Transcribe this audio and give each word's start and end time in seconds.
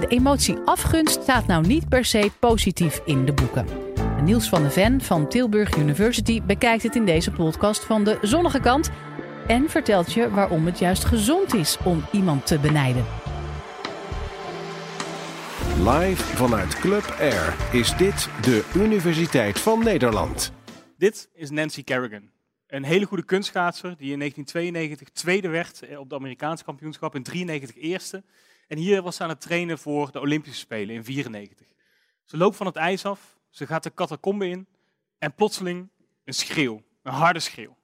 De 0.00 0.06
emotie 0.06 0.56
afgunst 0.64 1.22
staat 1.22 1.46
nou 1.46 1.66
niet 1.66 1.88
per 1.88 2.04
se 2.04 2.30
positief 2.38 3.00
in 3.04 3.24
de 3.24 3.32
boeken. 3.32 3.66
Niels 4.22 4.48
van 4.48 4.62
de 4.62 4.70
Ven 4.70 5.00
van 5.00 5.28
Tilburg 5.28 5.76
University 5.76 6.42
bekijkt 6.42 6.82
het 6.82 6.96
in 6.96 7.04
deze 7.04 7.30
podcast 7.30 7.84
van 7.84 8.04
de 8.04 8.18
zonnige 8.22 8.60
kant 8.60 8.90
en 9.46 9.70
vertelt 9.70 10.12
je 10.12 10.30
waarom 10.30 10.66
het 10.66 10.78
juist 10.78 11.04
gezond 11.04 11.54
is 11.54 11.78
om 11.84 12.04
iemand 12.12 12.46
te 12.46 12.58
benijden. 12.58 13.04
Live 15.78 16.22
vanuit 16.22 16.78
Club 16.78 17.16
Air 17.18 17.54
is 17.72 17.96
dit 17.96 18.28
de 18.42 18.70
Universiteit 18.76 19.60
van 19.60 19.84
Nederland. 19.84 20.52
Dit 20.98 21.28
is 21.34 21.50
Nancy 21.50 21.84
Kerrigan. 21.84 22.30
Een 22.66 22.84
hele 22.84 23.04
goede 23.04 23.24
kunstschaatser 23.24 23.96
die 23.96 24.12
in 24.12 24.18
1992 24.18 25.08
tweede 25.08 25.48
werd 25.48 25.96
op 25.98 26.08
de 26.08 26.14
Amerikaanse 26.14 26.64
kampioenschap, 26.64 27.14
in 27.14 27.22
93 27.22 27.76
eerste. 27.76 28.24
En 28.68 28.78
hier 28.78 29.02
was 29.02 29.16
ze 29.16 29.22
aan 29.22 29.28
het 29.28 29.40
trainen 29.40 29.78
voor 29.78 30.12
de 30.12 30.20
Olympische 30.20 30.58
Spelen 30.58 30.94
in 30.94 31.04
94. 31.04 31.66
Ze 32.24 32.36
loopt 32.36 32.56
van 32.56 32.66
het 32.66 32.76
ijs 32.76 33.04
af, 33.04 33.38
ze 33.50 33.66
gaat 33.66 33.82
de 33.82 33.94
catacombe 33.94 34.48
in 34.48 34.66
en 35.18 35.34
plotseling 35.34 35.88
een 36.24 36.34
schreeuw, 36.34 36.82
een 37.02 37.12
harde 37.12 37.40
schreeuw. 37.40 37.76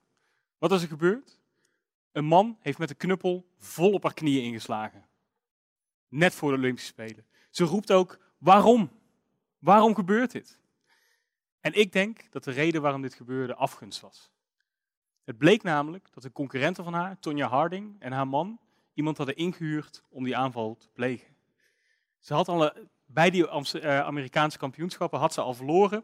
Wat 0.57 0.71
is 0.71 0.81
er 0.81 0.87
gebeurd? 0.87 1.39
Een 2.11 2.25
man 2.25 2.57
heeft 2.59 2.77
met 2.77 2.89
een 2.89 2.97
knuppel 2.97 3.45
vol 3.57 3.91
op 3.91 4.03
haar 4.03 4.13
knieën 4.13 4.43
ingeslagen. 4.43 5.05
Net 6.07 6.33
voor 6.33 6.51
de 6.51 6.57
Olympische 6.57 6.89
Spelen. 6.89 7.25
Ze 7.49 7.63
roept 7.63 7.91
ook, 7.91 8.19
waarom? 8.37 8.91
Waarom 9.59 9.95
gebeurt 9.95 10.31
dit? 10.31 10.59
En 11.59 11.73
ik 11.73 11.91
denk 11.91 12.31
dat 12.31 12.43
de 12.43 12.51
reden 12.51 12.81
waarom 12.81 13.01
dit 13.01 13.13
gebeurde 13.13 13.55
afgunst 13.55 13.99
was. 13.99 14.31
Het 15.23 15.37
bleek 15.37 15.63
namelijk 15.63 16.07
dat 16.13 16.23
de 16.23 16.31
concurrenten 16.31 16.83
van 16.83 16.93
haar, 16.93 17.19
Tonya 17.19 17.47
Harding 17.47 17.95
en 17.99 18.11
haar 18.11 18.27
man, 18.27 18.59
iemand 18.93 19.17
hadden 19.17 19.35
ingehuurd 19.35 20.03
om 20.09 20.23
die 20.23 20.37
aanval 20.37 20.77
te 20.77 20.89
plegen. 20.93 21.35
Ze 22.19 22.33
had 22.33 22.47
al, 22.47 22.71
eh, 22.71 22.83
bij 23.05 23.29
die 23.29 23.47
eh, 23.47 23.99
Amerikaanse 23.99 24.57
kampioenschappen 24.57 25.19
had 25.19 25.33
ze 25.33 25.41
al 25.41 25.53
verloren. 25.53 26.03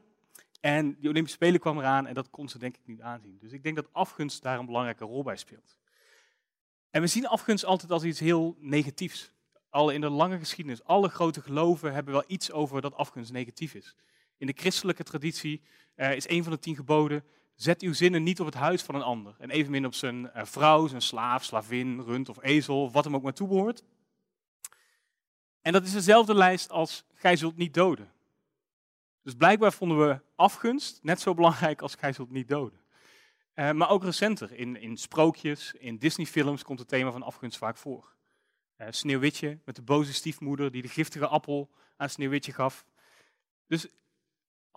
En 0.59 0.95
die 0.99 1.09
Olympische 1.09 1.37
Spelen 1.37 1.59
kwam 1.59 1.77
eraan 1.77 2.07
en 2.07 2.13
dat 2.13 2.29
kon 2.29 2.49
ze 2.49 2.59
denk 2.59 2.75
ik 2.77 2.85
niet 2.85 3.01
aanzien. 3.01 3.37
Dus 3.39 3.51
ik 3.51 3.63
denk 3.63 3.75
dat 3.75 3.93
afgunst 3.93 4.41
daar 4.43 4.59
een 4.59 4.65
belangrijke 4.65 5.05
rol 5.05 5.23
bij 5.23 5.37
speelt. 5.37 5.77
En 6.89 7.01
we 7.01 7.07
zien 7.07 7.27
afgunst 7.27 7.65
altijd 7.65 7.91
als 7.91 8.03
iets 8.03 8.19
heel 8.19 8.55
negatiefs. 8.59 9.31
Al 9.69 9.89
in 9.89 10.01
de 10.01 10.09
lange 10.09 10.37
geschiedenis, 10.37 10.83
alle 10.83 11.09
grote 11.09 11.41
geloven 11.41 11.93
hebben 11.93 12.13
wel 12.13 12.23
iets 12.27 12.51
over 12.51 12.81
dat 12.81 12.95
afgunst 12.95 13.31
negatief 13.31 13.73
is. 13.73 13.95
In 14.37 14.47
de 14.47 14.53
christelijke 14.55 15.03
traditie 15.03 15.61
uh, 15.95 16.15
is 16.15 16.29
een 16.29 16.43
van 16.43 16.51
de 16.51 16.59
tien 16.59 16.75
geboden, 16.75 17.23
zet 17.57 17.81
uw 17.81 17.93
zinnen 17.93 18.23
niet 18.23 18.39
op 18.39 18.45
het 18.45 18.55
huis 18.55 18.81
van 18.81 18.95
een 18.95 19.01
ander. 19.01 19.35
En 19.39 19.49
evenmin 19.49 19.85
op 19.85 19.93
zijn 19.93 20.31
uh, 20.35 20.45
vrouw, 20.45 20.87
zijn 20.87 21.01
slaaf, 21.01 21.43
slavin, 21.43 22.01
rund 22.01 22.29
of 22.29 22.43
ezel, 22.43 22.91
wat 22.91 23.03
hem 23.03 23.15
ook 23.15 23.23
maar 23.23 23.33
toebehoort. 23.33 23.83
En 25.61 25.73
dat 25.73 25.83
is 25.83 25.91
dezelfde 25.91 26.33
lijst 26.33 26.69
als 26.69 27.03
gij 27.13 27.35
zult 27.35 27.57
niet 27.57 27.73
doden. 27.73 28.11
Dus 29.21 29.33
blijkbaar 29.33 29.73
vonden 29.73 30.07
we 30.07 30.21
afgunst 30.35 30.99
net 31.03 31.21
zo 31.21 31.33
belangrijk 31.33 31.81
als 31.81 31.95
gij 31.95 32.13
zult 32.13 32.31
niet 32.31 32.47
doden. 32.47 32.79
Uh, 33.55 33.71
maar 33.71 33.89
ook 33.89 34.03
recenter, 34.03 34.51
in, 34.51 34.81
in 34.81 34.97
sprookjes, 34.97 35.73
in 35.73 35.97
Disney-films 35.97 36.63
komt 36.63 36.79
het 36.79 36.87
thema 36.87 37.11
van 37.11 37.23
afgunst 37.23 37.57
vaak 37.57 37.77
voor. 37.77 38.15
Uh, 38.77 38.87
Sneeuwwitje 38.89 39.59
met 39.65 39.75
de 39.75 39.81
boze 39.81 40.13
stiefmoeder 40.13 40.71
die 40.71 40.81
de 40.81 40.87
giftige 40.87 41.27
appel 41.27 41.69
aan 41.95 42.09
Sneeuwwitje 42.09 42.53
gaf. 42.53 42.85
Dus 43.67 43.87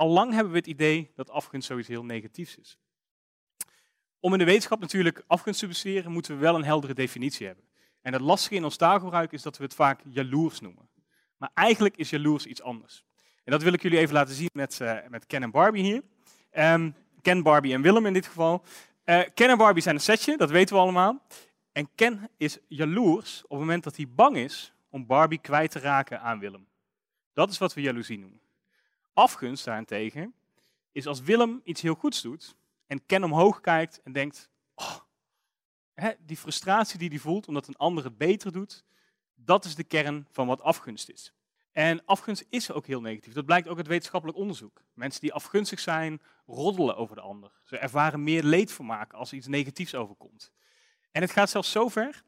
al 0.01 0.09
lang 0.09 0.33
hebben 0.33 0.53
we 0.53 0.59
het 0.59 0.67
idee 0.67 1.11
dat 1.15 1.31
afgunst 1.31 1.67
zoiets 1.67 1.89
heel 1.89 2.05
negatiefs 2.05 2.57
is. 2.57 2.79
Om 4.21 4.33
in 4.33 4.39
de 4.39 4.45
wetenschap 4.45 4.81
natuurlijk 4.81 5.25
afgunst 5.27 5.61
te 5.61 5.67
bestuderen, 5.67 6.13
moeten 6.13 6.35
we 6.35 6.41
wel 6.41 6.55
een 6.55 6.65
heldere 6.65 6.95
definitie 6.95 7.47
hebben. 7.47 7.65
En 8.03 8.13
het 8.13 8.23
lastige 8.23 8.55
in 8.55 8.65
ons 8.65 8.77
taalgebruik 8.77 9.33
is 9.33 9.43
dat 9.43 9.57
we 9.57 9.65
het 9.65 9.75
vaak 9.75 10.01
jaloers 10.09 10.61
noemen. 10.61 10.89
Maar 11.37 11.51
eigenlijk 11.55 11.97
is 11.97 12.11
jaloers 12.11 12.47
iets 12.47 12.63
anders. 12.63 13.05
En 13.45 13.53
dat 13.53 13.63
wil 13.63 13.73
ik 13.73 13.83
jullie 13.83 13.99
even 13.99 14.15
laten 14.15 14.35
zien 14.35 14.51
met, 14.53 14.79
uh, 14.83 14.99
met 15.09 15.27
Ken 15.27 15.43
en 15.43 15.51
Barbie 15.51 15.83
hier. 15.83 16.03
Um, 16.73 16.95
Ken, 17.23 17.43
Barbie 17.43 17.73
en 17.73 17.83
Willem 17.83 18.07
in 18.07 18.13
dit 18.13 18.27
geval. 18.27 18.65
Uh, 19.05 19.21
Ken 19.35 19.49
en 19.49 19.59
Barbie 19.59 19.83
zijn 19.83 19.95
een 19.95 20.01
setje, 20.01 20.37
dat 20.37 20.51
weten 20.51 20.75
we 20.75 20.81
allemaal. 20.81 21.23
En 21.73 21.89
Ken 21.95 22.31
is 22.37 22.59
jaloers 22.69 23.43
op 23.43 23.51
het 23.51 23.59
moment 23.59 23.85
dat 23.85 23.97
hij 23.97 24.09
bang 24.09 24.37
is 24.37 24.73
om 24.91 25.07
Barbie 25.07 25.41
kwijt 25.41 25.71
te 25.71 25.79
raken 25.79 26.21
aan 26.21 26.39
Willem. 26.39 26.67
Dat 27.33 27.51
is 27.51 27.59
wat 27.59 27.75
we 27.75 27.81
jaloezie 27.81 28.19
noemen. 28.19 28.41
Afgunst 29.21 29.65
daarentegen 29.65 30.35
is 30.93 31.07
als 31.07 31.21
Willem 31.21 31.61
iets 31.65 31.81
heel 31.81 31.95
goeds 31.95 32.23
doet 32.23 32.57
en 32.87 33.07
Ken 33.07 33.25
omhoog 33.25 33.61
kijkt 33.61 34.01
en 34.03 34.13
denkt, 34.13 34.51
oh, 34.75 34.97
hè, 35.95 36.11
die 36.27 36.37
frustratie 36.37 36.99
die 36.99 37.09
hij 37.09 37.19
voelt 37.19 37.49
omdat 37.49 37.69
een 37.69 37.77
ander 37.77 38.05
het 38.05 38.19
beter 38.19 38.53
doet, 38.53 38.85
dat 39.35 39.65
is 39.65 39.75
de 39.75 39.85
kern 39.85 40.27
van 40.31 40.47
wat 40.47 40.61
afgunst 40.61 41.09
is. 41.09 41.33
En 41.73 42.05
afgunst 42.05 42.45
is 42.49 42.73
ook 42.73 42.87
heel 42.87 43.01
negatief. 43.01 43.33
Dat 43.33 43.45
blijkt 43.45 43.69
ook 43.69 43.77
uit 43.77 43.87
wetenschappelijk 43.87 44.39
onderzoek. 44.39 44.83
Mensen 44.95 45.21
die 45.21 45.33
afgunstig 45.33 45.81
zijn, 45.81 46.21
roddelen 46.47 46.97
over 46.97 47.15
de 47.15 47.23
ander. 47.23 47.53
Ze 47.65 47.79
ervaren 47.79 48.23
meer 48.23 48.43
leedvermaak 48.43 49.13
als 49.13 49.31
er 49.31 49.37
iets 49.37 49.47
negatiefs 49.47 49.95
overkomt. 49.95 50.53
En 51.11 51.23
het 51.23 51.31
gaat 51.31 51.51
zelfs 51.51 51.71
zo 51.71 51.89
ver 51.89 52.23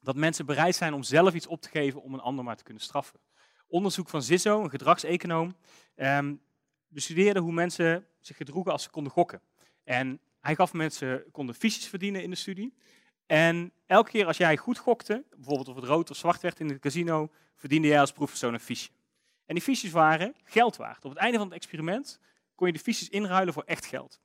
dat 0.00 0.16
mensen 0.16 0.46
bereid 0.46 0.74
zijn 0.74 0.94
om 0.94 1.02
zelf 1.02 1.34
iets 1.34 1.46
op 1.46 1.60
te 1.60 1.68
geven 1.68 2.02
om 2.02 2.14
een 2.14 2.20
ander 2.20 2.44
maar 2.44 2.56
te 2.56 2.64
kunnen 2.64 2.82
straffen. 2.82 3.20
Onderzoek 3.66 4.08
van 4.08 4.22
Zizzo, 4.22 4.62
een 4.62 4.70
gedragseconoom, 4.70 5.56
um, 5.96 6.40
bestudeerde 6.88 7.40
hoe 7.40 7.52
mensen 7.52 8.06
zich 8.20 8.36
gedroegen 8.36 8.72
als 8.72 8.82
ze 8.82 8.90
konden 8.90 9.12
gokken. 9.12 9.40
En 9.84 10.20
hij 10.40 10.54
gaf 10.54 10.72
mensen 10.72 11.24
konden 11.32 11.54
fiches 11.54 11.86
verdienen 11.86 12.22
in 12.22 12.30
de 12.30 12.36
studie. 12.36 12.74
En 13.26 13.72
elke 13.86 14.10
keer 14.10 14.26
als 14.26 14.36
jij 14.36 14.56
goed 14.56 14.78
gokte, 14.78 15.24
bijvoorbeeld 15.36 15.68
of 15.68 15.76
het 15.76 15.84
rood 15.84 16.10
of 16.10 16.16
zwart 16.16 16.40
werd 16.40 16.60
in 16.60 16.68
het 16.68 16.78
casino, 16.78 17.30
verdiende 17.54 17.88
jij 17.88 18.00
als 18.00 18.12
proefpersoon 18.12 18.54
een 18.54 18.60
fiche. 18.60 18.90
En 19.46 19.54
die 19.54 19.64
fiches 19.64 19.90
waren 19.90 20.34
geld 20.44 20.76
waard. 20.76 21.04
Op 21.04 21.10
het 21.10 21.18
einde 21.18 21.38
van 21.38 21.46
het 21.46 21.56
experiment 21.56 22.20
kon 22.54 22.66
je 22.66 22.72
de 22.72 22.78
fiches 22.78 23.08
inruilen 23.08 23.54
voor 23.54 23.62
echt 23.62 23.86
geld. 23.86 24.20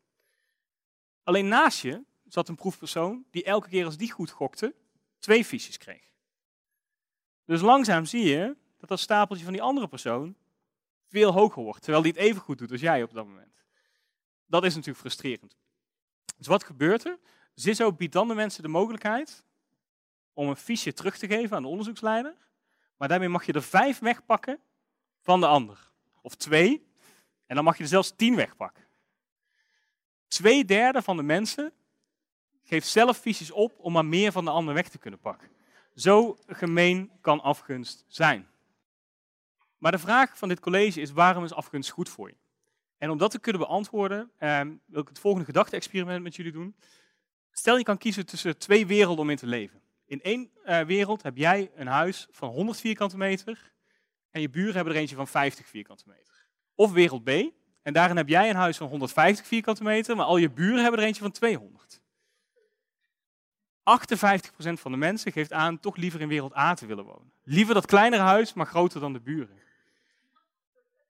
Alleen 1.24 1.48
naast 1.48 1.82
je 1.82 2.04
zat 2.28 2.50
een 2.50 2.56
proefpersoon 2.56 3.26
die 3.32 3.44
elke 3.44 3.70
keer 3.70 3.86
als 3.86 3.98
die 3.98 4.12
goed 4.12 4.30
gokte, 4.30 4.76
twee 5.20 5.46
fiches 5.46 5.78
kreeg. 5.78 6.12
Dus 7.46 7.62
langzaam 7.62 8.06
zie 8.06 8.24
je 8.24 8.56
dat 8.80 8.90
dat 8.90 9.00
stapeltje 9.00 9.44
van 9.44 9.54
die 9.54 9.62
andere 9.62 9.88
persoon 9.88 10.36
veel 11.08 11.32
hoger 11.32 11.64
wordt, 11.64 11.82
terwijl 11.82 12.04
die 12.04 12.12
het 12.12 12.22
even 12.22 12.42
goed 12.42 12.58
doet 12.58 12.72
als 12.72 12.82
jij 12.82 13.04
op 13.04 13.14
dat 13.14 13.26
moment. 13.26 13.64
Dat 14.46 14.64
is 14.64 14.76
natuurlijk 14.76 15.00
frustrerend. 15.00 15.58
Dus 16.38 16.48
wat 16.48 16.64
gebeurt 16.64 17.06
er? 17.06 17.20
Zizzo 17.54 17.94
biedt 17.94 18.14
dan 18.14 18.28
de 18.28 18.34
mensen 18.34 18.64
de 18.64 18.70
mogelijkheid 18.70 19.44
om 20.34 20.48
een 20.48 20.56
fiche 20.56 20.94
terug 20.94 21.18
te 21.18 21.28
geven 21.28 21.56
aan 21.56 21.62
de 21.62 21.68
onderzoeksleider, 21.68 22.36
maar 22.98 23.08
daarmee 23.08 23.30
mag 23.30 23.46
je 23.46 23.54
er 23.54 23.64
vijf 23.64 24.00
wegpakken 24.00 24.60
van 25.22 25.40
de 25.40 25.48
ander. 25.48 25.92
Of 26.22 26.36
twee, 26.36 26.88
en 27.46 27.56
dan 27.56 27.64
mag 27.64 27.78
je 27.78 27.84
er 27.84 27.90
zelfs 27.90 28.16
tien 28.16 28.36
wegpakken. 28.36 28.88
Twee 30.28 30.66
derde 30.66 31.02
van 31.02 31.18
de 31.18 31.24
mensen 31.24 31.74
geeft 32.64 32.88
zelf 32.88 33.18
fiches 33.18 33.52
op 33.52 33.80
om 33.80 33.94
maar 33.94 34.06
meer 34.06 34.32
van 34.32 34.46
de 34.46 34.52
ander 34.52 34.74
weg 34.74 34.90
te 34.90 34.98
kunnen 34.98 35.20
pakken. 35.20 35.50
Zo 35.96 36.38
gemeen 36.48 37.12
kan 37.22 37.42
afgunst 37.42 38.06
zijn. 38.08 38.48
Maar 39.80 39.92
de 39.92 40.00
vraag 40.00 40.38
van 40.38 40.48
dit 40.48 40.60
college 40.60 41.02
is, 41.02 41.12
waarom 41.12 41.44
is 41.44 41.54
afgunst 41.54 41.90
goed 41.90 42.10
voor 42.10 42.30
je? 42.30 42.36
En 42.98 43.10
om 43.10 43.18
dat 43.18 43.32
te 43.32 43.40
kunnen 43.40 43.62
beantwoorden, 43.62 44.32
eh, 44.38 44.62
wil 44.86 45.02
ik 45.02 45.08
het 45.08 45.20
volgende 45.20 45.46
gedachte-experiment 45.46 46.24
met 46.24 46.36
jullie 46.36 46.52
doen. 46.52 46.76
Stel 47.52 47.78
je 47.78 47.84
kan 47.84 47.98
kiezen 47.98 48.26
tussen 48.26 48.58
twee 48.58 48.88
werelden 48.88 49.24
om 49.24 49.30
in 49.30 49.38
te 49.38 49.46
leven. 49.46 49.82
In 50.06 50.22
één 50.22 50.52
uh, 50.66 50.82
wereld 50.82 51.24
heb 51.24 51.38
jij 51.38 51.72
een 51.76 51.88
huis 51.88 52.28
van 52.32 52.50
100 52.50 52.80
vierkante 52.80 53.18
meter 53.18 53.74
en 54.32 54.42
je 54.42 54.50
buren 54.50 54.76
hebben 54.76 54.94
er 54.94 55.00
eentje 55.00 55.16
van 55.16 55.28
50 55.28 55.68
vierkante 55.68 56.04
meter. 56.08 56.48
Of 56.76 56.92
wereld 56.92 57.24
B, 57.24 57.30
en 57.82 57.94
daarin 57.94 58.18
heb 58.18 58.28
jij 58.28 58.50
een 58.50 58.56
huis 58.56 58.78
van 58.78 58.88
150 58.88 59.48
vierkante 59.48 59.84
meter, 59.84 60.16
maar 60.16 60.26
al 60.26 60.38
je 60.38 60.52
buren 60.52 60.82
hebben 60.82 61.00
er 61.00 61.06
eentje 61.06 61.22
van 61.22 61.32
200. 61.32 62.02
58% 62.02 62.02
van 64.74 64.92
de 64.92 64.98
mensen 64.98 65.32
geeft 65.32 65.54
aan 65.54 65.80
toch 65.80 65.96
liever 65.96 66.22
in 66.22 66.28
wereld 66.28 66.58
A 66.58 66.74
te 66.74 66.86
willen 66.86 67.06
wonen. 67.06 67.32
Liever 67.44 67.74
dat 67.74 67.86
kleinere 67.86 68.24
huis, 68.24 68.54
maar 68.54 68.66
groter 68.66 69.00
dan 69.00 69.14
de 69.14 69.22
buren. 69.22 69.59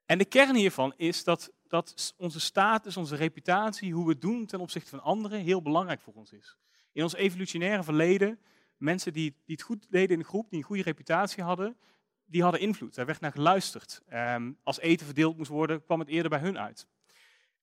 En 0.10 0.18
de 0.18 0.26
kern 0.26 0.56
hiervan 0.56 0.94
is 0.98 1.24
dat, 1.24 1.52
dat 1.68 2.14
onze 2.18 2.40
status, 2.40 2.98
onze 2.98 3.16
reputatie, 3.16 3.94
hoe 3.94 4.06
we 4.06 4.12
het 4.12 4.22
doen 4.22 4.46
ten 4.46 4.60
opzichte 4.60 4.90
van 4.90 5.02
anderen, 5.02 5.40
heel 5.40 5.62
belangrijk 5.62 6.02
voor 6.02 6.14
ons 6.14 6.32
is. 6.32 6.58
In 6.92 7.04
ons 7.04 7.14
evolutionaire 7.14 7.84
verleden, 7.84 8.40
mensen 8.78 9.14
die, 9.14 9.36
die 9.46 9.56
het 9.56 9.62
goed 9.62 9.86
deden 9.90 10.10
in 10.10 10.20
de 10.20 10.26
groep, 10.26 10.50
die 10.50 10.60
een 10.60 10.66
goede 10.66 10.84
reputatie 10.84 11.44
hadden, 11.44 11.78
die 12.26 12.42
hadden 12.42 12.62
invloed. 12.62 12.96
Daar 12.96 13.06
werd 13.06 13.20
naar 13.20 13.32
geluisterd. 13.32 14.02
Um, 14.14 14.58
als 14.64 14.80
eten 14.80 15.06
verdeeld 15.06 15.38
moest 15.38 15.50
worden, 15.50 15.84
kwam 15.84 16.00
het 16.00 16.10
eerder 16.10 16.30
bij 16.30 16.40
hun 16.40 16.60
uit. 16.60 16.88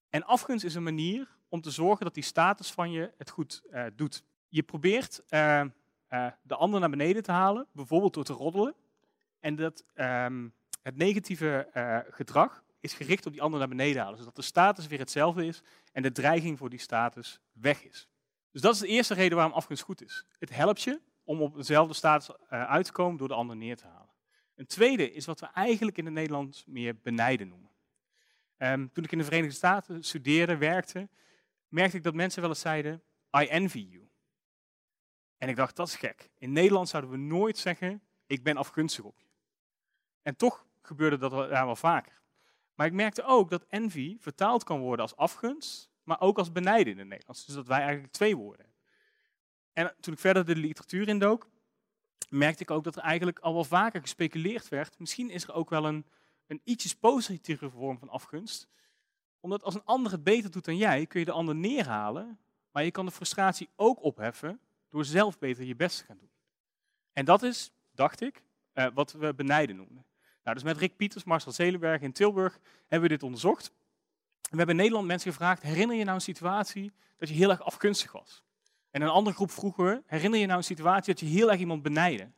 En 0.08 0.24
afgunst 0.24 0.64
is 0.64 0.74
een 0.74 0.82
manier 0.82 1.36
om 1.48 1.60
te 1.60 1.70
zorgen 1.70 2.04
dat 2.04 2.14
die 2.14 2.22
status 2.22 2.70
van 2.70 2.90
je 2.90 3.12
het 3.18 3.30
goed 3.30 3.62
uh, 3.70 3.84
doet. 3.94 4.24
Je 4.48 4.62
probeert 4.62 5.22
uh, 5.30 5.62
uh, 6.10 6.26
de 6.42 6.56
ander 6.56 6.80
naar 6.80 6.90
beneden 6.90 7.22
te 7.22 7.32
halen, 7.32 7.66
bijvoorbeeld 7.72 8.14
door 8.14 8.24
te 8.24 8.32
roddelen. 8.32 8.74
En 9.40 9.56
dat, 9.56 9.84
um, 9.94 10.54
het 10.86 10.96
negatieve 10.96 11.68
uh, 11.74 11.98
gedrag 12.10 12.64
is 12.80 12.92
gericht 12.92 13.26
op 13.26 13.32
die 13.32 13.42
ander 13.42 13.58
naar 13.58 13.68
beneden 13.68 14.02
halen, 14.02 14.18
zodat 14.18 14.36
de 14.36 14.42
status 14.42 14.86
weer 14.86 14.98
hetzelfde 14.98 15.46
is 15.46 15.62
en 15.92 16.02
de 16.02 16.12
dreiging 16.12 16.58
voor 16.58 16.70
die 16.70 16.78
status 16.78 17.40
weg 17.52 17.84
is. 17.84 18.08
Dus 18.50 18.60
dat 18.60 18.74
is 18.74 18.80
de 18.80 18.86
eerste 18.86 19.14
reden 19.14 19.36
waarom 19.36 19.54
afgunst 19.54 19.82
goed 19.82 20.02
is. 20.02 20.24
Het 20.38 20.54
helpt 20.54 20.82
je 20.82 21.00
om 21.24 21.42
op 21.42 21.54
dezelfde 21.54 21.94
status 21.94 22.28
uh, 22.28 22.36
uit 22.48 22.84
te 22.84 22.92
komen 22.92 23.18
door 23.18 23.28
de 23.28 23.34
ander 23.34 23.56
neer 23.56 23.76
te 23.76 23.86
halen. 23.86 24.14
Een 24.54 24.66
tweede 24.66 25.12
is 25.12 25.26
wat 25.26 25.40
we 25.40 25.46
eigenlijk 25.46 25.98
in 25.98 26.04
het 26.04 26.14
Nederlands 26.14 26.64
meer 26.66 26.96
benijden 27.02 27.48
noemen. 27.48 27.70
Ehm, 28.56 28.86
toen 28.92 29.04
ik 29.04 29.12
in 29.12 29.18
de 29.18 29.24
Verenigde 29.24 29.56
Staten 29.56 30.04
studeerde, 30.04 30.56
werkte, 30.56 31.08
merkte 31.68 31.96
ik 31.96 32.02
dat 32.02 32.14
mensen 32.14 32.40
wel 32.40 32.50
eens 32.50 32.60
zeiden, 32.60 33.02
I 33.40 33.46
envy 33.46 33.86
you. 33.90 34.08
En 35.38 35.48
ik 35.48 35.56
dacht, 35.56 35.76
dat 35.76 35.88
is 35.88 35.96
gek. 35.96 36.30
In 36.38 36.52
Nederland 36.52 36.88
zouden 36.88 37.10
we 37.10 37.16
nooit 37.16 37.58
zeggen, 37.58 38.02
ik 38.26 38.42
ben 38.42 38.56
afgunstig 38.56 39.04
op 39.04 39.18
je. 39.18 39.26
En 40.22 40.36
toch 40.36 40.66
gebeurde 40.86 41.16
dat 41.16 41.32
wel, 41.32 41.48
wel 41.48 41.76
vaker. 41.76 42.20
Maar 42.74 42.86
ik 42.86 42.92
merkte 42.92 43.22
ook 43.22 43.50
dat 43.50 43.66
envy 43.68 44.16
vertaald 44.20 44.64
kan 44.64 44.80
worden 44.80 45.00
als 45.00 45.16
afgunst, 45.16 45.90
maar 46.02 46.20
ook 46.20 46.38
als 46.38 46.52
benijden 46.52 46.92
in 46.92 46.98
het 46.98 47.08
Nederlands. 47.08 47.46
Dus 47.46 47.54
dat 47.54 47.66
wij 47.66 47.80
eigenlijk 47.80 48.12
twee 48.12 48.36
woorden 48.36 48.64
hebben. 48.64 48.74
En 49.72 49.94
toen 50.00 50.12
ik 50.12 50.18
verder 50.18 50.44
de 50.44 50.56
literatuur 50.56 51.08
indook, 51.08 51.48
merkte 52.28 52.62
ik 52.62 52.70
ook 52.70 52.84
dat 52.84 52.96
er 52.96 53.02
eigenlijk 53.02 53.38
al 53.38 53.54
wel 53.54 53.64
vaker 53.64 54.00
gespeculeerd 54.00 54.68
werd. 54.68 54.98
Misschien 54.98 55.30
is 55.30 55.44
er 55.44 55.52
ook 55.52 55.70
wel 55.70 55.86
een, 55.86 56.06
een 56.46 56.60
ietsjes 56.64 56.94
positieve 56.94 57.70
vorm 57.70 57.98
van 57.98 58.08
afgunst. 58.08 58.68
Omdat 59.40 59.62
als 59.62 59.74
een 59.74 59.84
ander 59.84 60.12
het 60.12 60.22
beter 60.22 60.50
doet 60.50 60.64
dan 60.64 60.76
jij, 60.76 61.06
kun 61.06 61.20
je 61.20 61.26
de 61.26 61.32
ander 61.32 61.54
neerhalen. 61.54 62.38
Maar 62.70 62.84
je 62.84 62.90
kan 62.90 63.06
de 63.06 63.12
frustratie 63.12 63.68
ook 63.76 64.02
opheffen 64.02 64.60
door 64.90 65.04
zelf 65.04 65.38
beter 65.38 65.64
je 65.64 65.76
best 65.76 65.98
te 65.98 66.04
gaan 66.04 66.18
doen. 66.18 66.30
En 67.12 67.24
dat 67.24 67.42
is, 67.42 67.72
dacht 67.90 68.20
ik, 68.20 68.42
uh, 68.74 68.86
wat 68.94 69.12
we 69.12 69.34
benijden 69.34 69.76
noemen. 69.76 70.06
Nou, 70.46 70.58
dus 70.58 70.66
met 70.66 70.76
Rick 70.76 70.96
Pieters, 70.96 71.24
Marcel 71.24 71.52
Zelenberg 71.52 72.00
in 72.00 72.12
Tilburg 72.12 72.58
hebben 72.80 73.08
we 73.08 73.14
dit 73.14 73.22
onderzocht. 73.22 73.72
We 74.40 74.56
hebben 74.56 74.68
in 74.68 74.76
Nederland 74.76 75.06
mensen 75.06 75.30
gevraagd, 75.30 75.62
herinner 75.62 75.96
je 75.96 76.04
nou 76.04 76.14
een 76.14 76.22
situatie 76.22 76.92
dat 77.18 77.28
je 77.28 77.34
heel 77.34 77.50
erg 77.50 77.62
afgunstig 77.62 78.12
was? 78.12 78.44
En 78.90 79.02
een 79.02 79.08
andere 79.08 79.36
groep 79.36 79.50
vroegen 79.50 79.84
we, 79.84 80.02
herinner 80.06 80.40
je 80.40 80.46
nou 80.46 80.58
een 80.58 80.64
situatie 80.64 81.12
dat 81.14 81.20
je 81.20 81.26
heel 81.26 81.50
erg 81.50 81.60
iemand 81.60 81.82
benijden? 81.82 82.34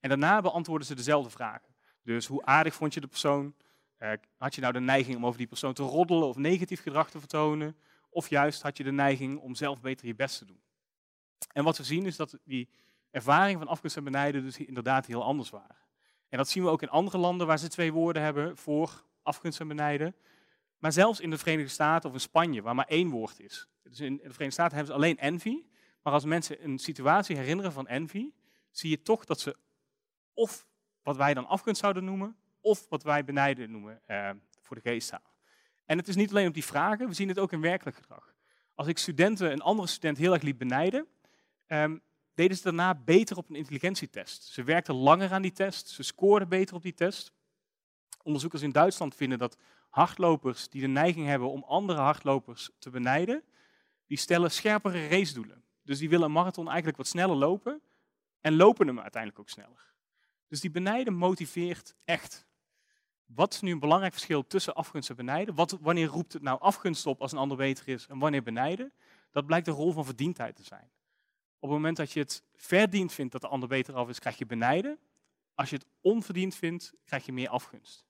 En 0.00 0.08
daarna 0.08 0.40
beantwoorden 0.40 0.86
ze 0.86 0.94
dezelfde 0.94 1.30
vragen. 1.30 1.74
Dus 2.02 2.26
hoe 2.26 2.44
aardig 2.44 2.74
vond 2.74 2.94
je 2.94 3.00
de 3.00 3.06
persoon? 3.06 3.54
Uh, 3.98 4.12
had 4.36 4.54
je 4.54 4.60
nou 4.60 4.72
de 4.72 4.80
neiging 4.80 5.16
om 5.16 5.26
over 5.26 5.38
die 5.38 5.46
persoon 5.46 5.72
te 5.74 5.82
roddelen 5.82 6.28
of 6.28 6.36
negatief 6.36 6.82
gedrag 6.82 7.10
te 7.10 7.18
vertonen? 7.18 7.76
Of 8.10 8.28
juist 8.28 8.62
had 8.62 8.76
je 8.76 8.84
de 8.84 8.92
neiging 8.92 9.38
om 9.38 9.54
zelf 9.54 9.80
beter 9.80 10.06
je 10.06 10.14
best 10.14 10.38
te 10.38 10.44
doen? 10.44 10.60
En 11.52 11.64
wat 11.64 11.76
we 11.76 11.84
zien 11.84 12.06
is 12.06 12.16
dat 12.16 12.38
die 12.44 12.68
ervaring 13.10 13.58
van 13.58 13.68
afgunst 13.68 13.96
en 13.96 14.04
benijden 14.04 14.42
dus 14.42 14.56
inderdaad 14.56 15.06
heel 15.06 15.24
anders 15.24 15.50
waren. 15.50 15.76
En 16.30 16.38
dat 16.38 16.48
zien 16.48 16.62
we 16.62 16.68
ook 16.68 16.82
in 16.82 16.88
andere 16.88 17.18
landen 17.18 17.46
waar 17.46 17.58
ze 17.58 17.68
twee 17.68 17.92
woorden 17.92 18.22
hebben 18.22 18.56
voor 18.56 19.04
afgunst 19.22 19.60
en 19.60 19.68
benijden. 19.68 20.14
Maar 20.78 20.92
zelfs 20.92 21.20
in 21.20 21.30
de 21.30 21.38
Verenigde 21.38 21.70
Staten 21.70 22.08
of 22.08 22.14
in 22.14 22.20
Spanje, 22.20 22.62
waar 22.62 22.74
maar 22.74 22.86
één 22.86 23.10
woord 23.10 23.40
is. 23.40 23.68
Dus 23.82 24.00
in 24.00 24.12
de 24.12 24.18
Verenigde 24.18 24.50
Staten 24.50 24.76
hebben 24.76 24.94
ze 24.94 25.00
alleen 25.00 25.18
envy. 25.18 25.62
Maar 26.02 26.12
als 26.12 26.24
mensen 26.24 26.64
een 26.64 26.78
situatie 26.78 27.36
herinneren 27.36 27.72
van 27.72 27.86
envy, 27.86 28.30
zie 28.70 28.90
je 28.90 29.02
toch 29.02 29.24
dat 29.24 29.40
ze 29.40 29.56
of 30.34 30.68
wat 31.02 31.16
wij 31.16 31.34
dan 31.34 31.46
afgunst 31.46 31.80
zouden 31.80 32.04
noemen, 32.04 32.36
of 32.60 32.86
wat 32.88 33.02
wij 33.02 33.24
benijden 33.24 33.70
noemen 33.70 34.00
eh, 34.06 34.30
voor 34.60 34.76
de 34.76 34.82
geest 34.82 35.10
halen. 35.10 35.30
En 35.84 35.98
het 35.98 36.08
is 36.08 36.16
niet 36.16 36.30
alleen 36.30 36.48
op 36.48 36.54
die 36.54 36.64
vragen, 36.64 37.08
we 37.08 37.14
zien 37.14 37.28
het 37.28 37.38
ook 37.38 37.52
in 37.52 37.60
werkelijk 37.60 37.96
gedrag. 37.96 38.34
Als 38.74 38.86
ik 38.86 38.98
studenten, 38.98 39.52
een 39.52 39.60
andere 39.60 39.88
student 39.88 40.18
heel 40.18 40.32
erg 40.32 40.42
liet 40.42 40.58
benijden, 40.58 41.06
ehm, 41.66 41.98
deden 42.40 42.56
ze 42.56 42.62
daarna 42.62 42.94
beter 42.94 43.36
op 43.36 43.48
een 43.48 43.56
intelligentietest. 43.56 44.42
Ze 44.42 44.62
werkten 44.62 44.94
langer 44.94 45.32
aan 45.32 45.42
die 45.42 45.52
test, 45.52 45.88
ze 45.88 46.02
scoorden 46.02 46.48
beter 46.48 46.76
op 46.76 46.82
die 46.82 46.94
test. 46.94 47.32
Onderzoekers 48.22 48.62
in 48.62 48.72
Duitsland 48.72 49.14
vinden 49.14 49.38
dat 49.38 49.56
hardlopers 49.90 50.68
die 50.68 50.80
de 50.80 50.86
neiging 50.86 51.26
hebben 51.26 51.50
om 51.50 51.62
andere 51.62 52.00
hardlopers 52.00 52.70
te 52.78 52.90
benijden, 52.90 53.42
die 54.06 54.18
stellen 54.18 54.50
scherpere 54.50 55.08
racedoelen. 55.08 55.64
Dus 55.82 55.98
die 55.98 56.08
willen 56.08 56.26
een 56.26 56.32
marathon 56.32 56.66
eigenlijk 56.66 56.96
wat 56.96 57.06
sneller 57.06 57.36
lopen 57.36 57.80
en 58.40 58.56
lopen 58.56 58.86
hem 58.86 59.00
uiteindelijk 59.00 59.40
ook 59.40 59.48
sneller. 59.48 59.92
Dus 60.48 60.60
die 60.60 60.70
benijden 60.70 61.14
motiveert 61.14 61.94
echt. 62.04 62.46
Wat 63.24 63.52
is 63.54 63.60
nu 63.60 63.72
een 63.72 63.78
belangrijk 63.78 64.12
verschil 64.12 64.46
tussen 64.46 64.74
afgunst 64.74 65.10
en 65.10 65.16
benijden? 65.16 65.54
Wat, 65.54 65.78
wanneer 65.80 66.06
roept 66.06 66.32
het 66.32 66.42
nou 66.42 66.60
afgunst 66.60 67.06
op 67.06 67.20
als 67.20 67.32
een 67.32 67.38
ander 67.38 67.56
beter 67.56 67.88
is 67.88 68.06
en 68.06 68.18
wanneer 68.18 68.42
benijden? 68.42 68.92
Dat 69.30 69.46
blijkt 69.46 69.66
de 69.66 69.72
rol 69.72 69.92
van 69.92 70.04
verdiendheid 70.04 70.56
te 70.56 70.64
zijn. 70.64 70.90
Op 71.62 71.68
het 71.68 71.78
moment 71.78 71.96
dat 71.96 72.12
je 72.12 72.20
het 72.20 72.42
verdiend 72.54 73.12
vindt 73.12 73.32
dat 73.32 73.40
de 73.40 73.48
ander 73.48 73.68
beter 73.68 73.94
af 73.94 74.08
is, 74.08 74.18
krijg 74.18 74.38
je 74.38 74.46
benijden. 74.46 74.98
Als 75.54 75.70
je 75.70 75.76
het 75.76 75.86
onverdiend 76.00 76.54
vindt, 76.54 76.94
krijg 77.04 77.26
je 77.26 77.32
meer 77.32 77.48
afgunst. 77.48 78.06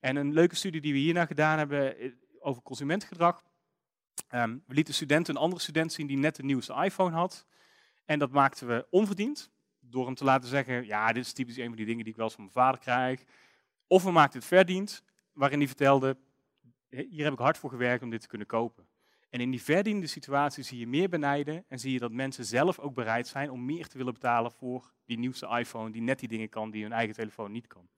En 0.00 0.16
een 0.16 0.32
leuke 0.32 0.54
studie 0.54 0.80
die 0.80 0.92
we 0.92 0.98
hierna 0.98 1.26
gedaan 1.26 1.58
hebben 1.58 1.98
eh, 1.98 2.12
over 2.40 2.62
consumentengedrag. 2.62 3.42
Um, 4.30 4.62
we 4.66 4.74
lieten 4.74 4.94
studenten 4.94 5.34
een 5.34 5.40
andere 5.40 5.62
student 5.62 5.92
zien 5.92 6.06
die 6.06 6.16
net 6.16 6.36
de 6.36 6.42
nieuwste 6.42 6.74
iPhone 6.74 7.14
had. 7.14 7.46
En 8.04 8.18
dat 8.18 8.30
maakten 8.30 8.66
we 8.66 8.86
onverdiend. 8.90 9.50
Door 9.80 10.06
hem 10.06 10.14
te 10.14 10.24
laten 10.24 10.48
zeggen, 10.48 10.86
ja, 10.86 11.12
dit 11.12 11.24
is 11.24 11.32
typisch 11.32 11.56
een 11.56 11.66
van 11.66 11.76
die 11.76 11.86
dingen 11.86 12.02
die 12.02 12.12
ik 12.12 12.16
wel 12.16 12.26
eens 12.26 12.34
van 12.34 12.44
mijn 12.44 12.56
vader 12.56 12.80
krijg. 12.80 13.24
Of 13.86 14.02
we 14.02 14.10
maakten 14.10 14.38
het 14.38 14.48
verdiend, 14.48 15.02
waarin 15.32 15.58
hij 15.58 15.66
vertelde, 15.66 16.16
hier 16.88 17.24
heb 17.24 17.32
ik 17.32 17.38
hard 17.38 17.58
voor 17.58 17.70
gewerkt 17.70 18.02
om 18.02 18.10
dit 18.10 18.20
te 18.20 18.28
kunnen 18.28 18.46
kopen. 18.46 18.86
En 19.28 19.40
in 19.40 19.50
die 19.50 19.62
verdiende 19.62 20.06
situatie 20.06 20.62
zie 20.62 20.78
je 20.78 20.86
meer 20.86 21.08
benijden 21.08 21.64
en 21.68 21.78
zie 21.78 21.92
je 21.92 21.98
dat 21.98 22.12
mensen 22.12 22.44
zelf 22.44 22.78
ook 22.78 22.94
bereid 22.94 23.28
zijn 23.28 23.50
om 23.50 23.64
meer 23.64 23.86
te 23.86 23.98
willen 23.98 24.12
betalen 24.12 24.52
voor 24.52 24.92
die 25.04 25.18
nieuwste 25.18 25.46
iPhone, 25.46 25.90
die 25.90 26.02
net 26.02 26.18
die 26.18 26.28
dingen 26.28 26.48
kan 26.48 26.70
die 26.70 26.82
hun 26.82 26.92
eigen 26.92 27.14
telefoon 27.14 27.52
niet 27.52 27.66
kan. 27.66 27.88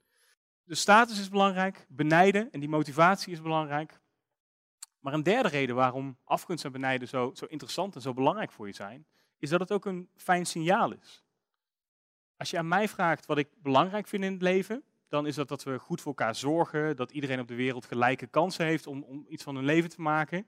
De 0.64 0.74
status 0.74 1.20
is 1.20 1.28
belangrijk, 1.28 1.86
benijden 1.88 2.50
en 2.50 2.60
die 2.60 2.68
motivatie 2.68 3.32
is 3.32 3.42
belangrijk. 3.42 4.00
Maar 5.00 5.12
een 5.12 5.22
derde 5.22 5.48
reden 5.48 5.74
waarom 5.74 6.16
afgunst 6.24 6.64
en 6.64 6.72
benijden 6.72 7.08
zo, 7.08 7.30
zo 7.34 7.44
interessant 7.44 7.94
en 7.94 8.00
zo 8.00 8.14
belangrijk 8.14 8.52
voor 8.52 8.66
je 8.66 8.72
zijn, 8.72 9.06
is 9.38 9.50
dat 9.50 9.60
het 9.60 9.72
ook 9.72 9.84
een 9.84 10.08
fijn 10.16 10.46
signaal 10.46 10.92
is. 10.92 11.24
Als 12.36 12.50
je 12.50 12.58
aan 12.58 12.68
mij 12.68 12.88
vraagt 12.88 13.26
wat 13.26 13.38
ik 13.38 13.48
belangrijk 13.62 14.06
vind 14.06 14.24
in 14.24 14.32
het 14.32 14.42
leven, 14.42 14.84
dan 15.08 15.26
is 15.26 15.34
dat 15.34 15.48
dat 15.48 15.62
we 15.62 15.78
goed 15.78 16.00
voor 16.00 16.14
elkaar 16.16 16.34
zorgen, 16.34 16.96
dat 16.96 17.10
iedereen 17.10 17.40
op 17.40 17.48
de 17.48 17.54
wereld 17.54 17.86
gelijke 17.86 18.26
kansen 18.26 18.66
heeft 18.66 18.86
om, 18.86 19.02
om 19.02 19.26
iets 19.28 19.42
van 19.42 19.54
hun 19.54 19.64
leven 19.64 19.90
te 19.90 20.00
maken. 20.00 20.46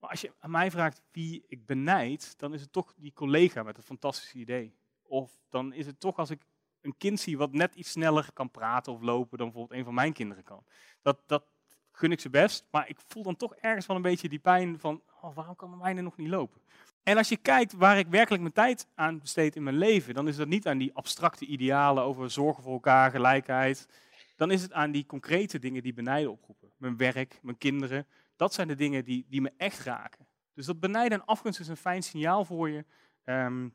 Maar 0.00 0.10
als 0.10 0.20
je 0.20 0.32
aan 0.38 0.50
mij 0.50 0.70
vraagt 0.70 1.02
wie 1.10 1.44
ik 1.48 1.66
benijd, 1.66 2.38
dan 2.38 2.54
is 2.54 2.60
het 2.60 2.72
toch 2.72 2.94
die 2.96 3.12
collega 3.12 3.62
met 3.62 3.76
een 3.76 3.82
fantastisch 3.82 4.34
idee. 4.34 4.76
Of 5.02 5.38
dan 5.48 5.72
is 5.72 5.86
het 5.86 6.00
toch 6.00 6.16
als 6.16 6.30
ik 6.30 6.42
een 6.80 6.96
kind 6.98 7.20
zie 7.20 7.38
wat 7.38 7.52
net 7.52 7.74
iets 7.74 7.90
sneller 7.90 8.32
kan 8.32 8.50
praten 8.50 8.92
of 8.92 9.00
lopen 9.00 9.38
dan 9.38 9.46
bijvoorbeeld 9.46 9.78
een 9.78 9.84
van 9.84 9.94
mijn 9.94 10.12
kinderen 10.12 10.44
kan. 10.44 10.64
Dat, 11.02 11.22
dat 11.26 11.44
gun 11.92 12.12
ik 12.12 12.20
ze 12.20 12.30
best, 12.30 12.66
maar 12.70 12.88
ik 12.88 13.00
voel 13.06 13.22
dan 13.22 13.36
toch 13.36 13.54
ergens 13.54 13.86
wel 13.86 13.96
een 13.96 14.02
beetje 14.02 14.28
die 14.28 14.38
pijn 14.38 14.78
van, 14.80 15.02
oh, 15.20 15.34
waarom 15.34 15.56
kan 15.56 15.78
mijne 15.78 16.00
nog 16.00 16.16
niet 16.16 16.28
lopen? 16.28 16.60
En 17.02 17.16
als 17.16 17.28
je 17.28 17.36
kijkt 17.36 17.72
waar 17.72 17.98
ik 17.98 18.06
werkelijk 18.06 18.42
mijn 18.42 18.54
tijd 18.54 18.88
aan 18.94 19.18
besteed 19.18 19.56
in 19.56 19.62
mijn 19.62 19.76
leven, 19.76 20.14
dan 20.14 20.28
is 20.28 20.36
dat 20.36 20.48
niet 20.48 20.66
aan 20.66 20.78
die 20.78 20.94
abstracte 20.94 21.46
idealen 21.46 22.02
over 22.02 22.30
zorgen 22.30 22.62
voor 22.62 22.72
elkaar, 22.72 23.10
gelijkheid. 23.10 23.88
Dan 24.36 24.50
is 24.50 24.62
het 24.62 24.72
aan 24.72 24.90
die 24.90 25.06
concrete 25.06 25.58
dingen 25.58 25.82
die 25.82 25.94
benijden 25.94 26.30
oproepen. 26.30 26.72
Mijn 26.76 26.96
werk, 26.96 27.38
mijn 27.42 27.58
kinderen, 27.58 28.06
dat 28.36 28.54
zijn 28.54 28.68
de 28.68 28.74
dingen 28.74 29.04
die, 29.04 29.26
die 29.28 29.40
me 29.40 29.52
echt 29.56 29.80
raken. 29.80 30.26
Dus 30.54 30.66
dat 30.66 30.80
benijden 30.80 31.18
en 31.18 31.24
afgunst 31.24 31.60
is 31.60 31.68
een 31.68 31.76
fijn 31.76 32.02
signaal 32.02 32.44
voor 32.44 32.70
je, 32.70 32.84
um, 33.24 33.74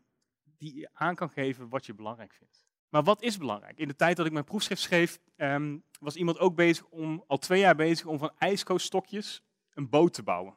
die 0.58 0.76
je 0.76 0.90
aan 0.94 1.16
kan 1.16 1.30
geven 1.30 1.70
wat 1.70 1.86
je 1.86 1.94
belangrijk 1.94 2.34
vindt. 2.34 2.66
Maar 2.90 3.04
wat 3.04 3.22
is 3.22 3.38
belangrijk? 3.38 3.78
In 3.78 3.88
de 3.88 3.96
tijd 3.96 4.18
dat 4.18 4.26
ik 4.26 4.32
mijn 4.32 4.46
proefschrift 4.46 4.82
schreef, 4.82 5.20
um, 5.36 5.84
was 6.00 6.16
iemand 6.16 6.40
ook 6.40 6.56
bezig 6.56 6.86
om, 6.86 7.24
al 7.28 7.38
twee 7.38 7.60
jaar 7.60 7.76
bezig 7.76 8.06
om 8.06 8.18
van 8.18 8.32
ijskooststokjes 8.38 9.44
een 9.74 9.90
boot 9.90 10.14
te 10.14 10.24
bouwen. 10.24 10.56